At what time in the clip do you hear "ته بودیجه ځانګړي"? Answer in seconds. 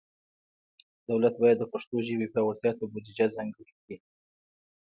2.77-3.73